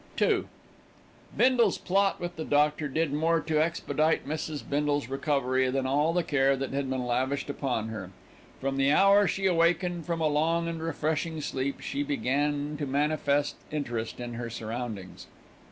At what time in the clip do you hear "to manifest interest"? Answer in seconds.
12.79-14.19